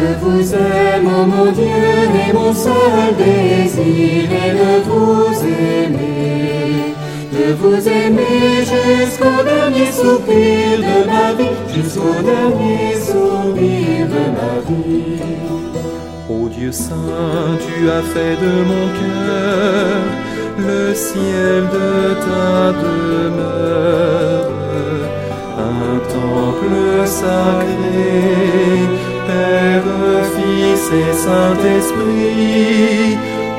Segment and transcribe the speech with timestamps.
[0.00, 1.64] Je vous aime, ô mon Dieu,
[2.26, 6.94] et mon seul désir est de vous aimer.
[7.32, 15.20] De vous aimer jusqu'au dernier soupir de ma vie, jusqu'au dernier soupir de ma vie.
[16.30, 20.00] Ô Dieu saint, tu as fait de mon cœur
[20.58, 24.50] le ciel de ta demeure,
[25.58, 28.10] un temple sacré,
[30.90, 31.98] Fils et Saint-Esprit,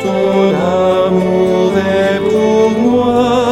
[0.04, 0.54] ton
[1.08, 3.51] amour est pour moi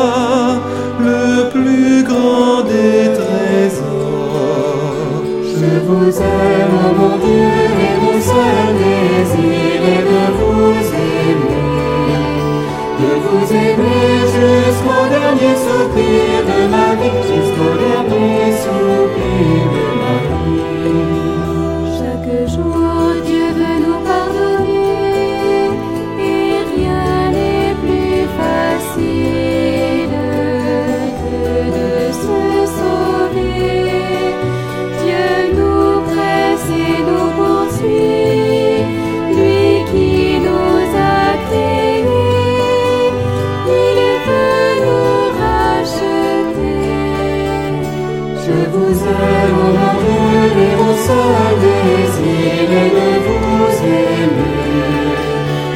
[48.74, 49.64] vous aime,
[50.00, 54.60] Dieu, et mon seul désir est de vous aimer.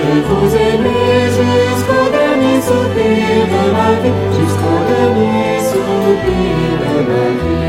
[0.02, 7.64] De vous aimer jusqu'au dernier soupir de ma vie, jusqu'au dernier soupir de ma vie.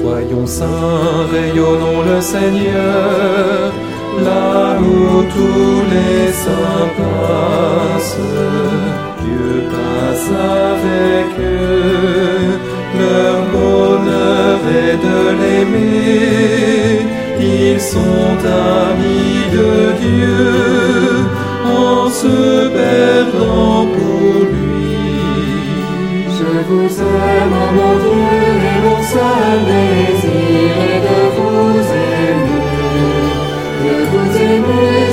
[0.00, 3.72] Soyons saints, rayonnons le Seigneur,
[4.24, 8.24] là où tous les saints passent.
[9.22, 11.85] Dieu passe avec eux,
[17.40, 21.26] ils sont amis de Dieu
[21.64, 24.96] en se perdant pour lui.
[26.38, 28.36] Je vous aime, mon Dieu,
[28.70, 32.64] et mon seul désir est de vous aimer,
[33.84, 35.05] de vous aimer.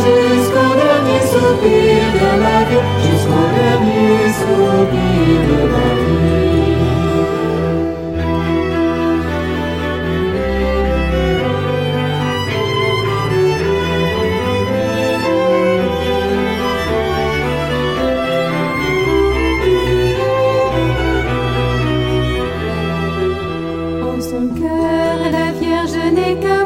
[26.11, 26.62] n'est que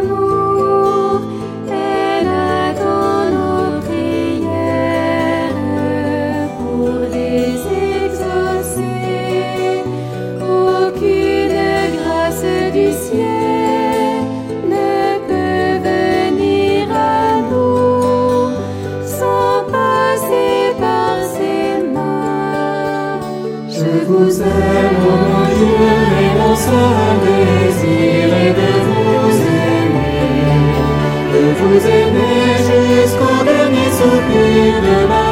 [34.68, 35.27] Savior,